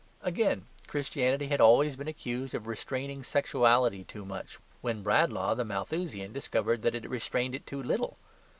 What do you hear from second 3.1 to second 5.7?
sexuality too much, when Bradlaugh the